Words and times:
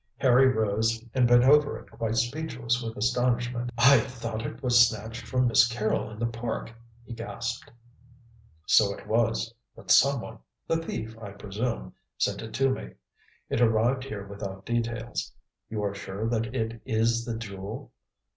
Harry 0.17 0.47
rose 0.47 1.05
and 1.13 1.27
bent 1.27 1.43
over 1.43 1.77
it 1.77 1.91
quite 1.91 2.15
speechless 2.15 2.81
with 2.81 2.97
astonishment. 2.97 3.69
"I 3.77 3.99
thought 3.99 4.43
it 4.43 4.63
was 4.63 4.87
snatched 4.89 5.27
from 5.27 5.45
Miss 5.45 5.67
Carrol 5.67 6.09
in 6.09 6.17
the 6.17 6.25
Park," 6.25 6.73
he 7.05 7.13
gasped. 7.13 7.69
"So 8.65 8.97
it 8.97 9.05
was. 9.05 9.53
But 9.75 9.91
someone 9.91 10.39
the 10.67 10.77
thief, 10.77 11.15
I 11.21 11.33
presume 11.33 11.93
sent 12.17 12.41
it 12.41 12.51
to 12.55 12.71
me. 12.71 12.93
It 13.47 13.61
arrived 13.61 14.03
here 14.05 14.25
without 14.25 14.65
details. 14.65 15.31
You 15.69 15.83
are 15.83 15.93
sure 15.93 16.27
that 16.29 16.55
it 16.55 16.81
is 16.83 17.23
the 17.23 17.37
Jewel?" 17.37 17.91